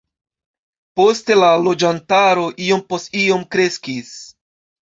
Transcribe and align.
Poste 0.99 1.37
la 1.41 1.51
loĝantaro 1.67 2.47
iom 2.69 2.81
post 2.95 3.21
iom 3.25 3.47
kreskis. 3.57 4.19